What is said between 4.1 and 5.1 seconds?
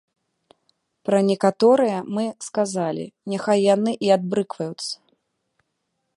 адбрыкваюцца.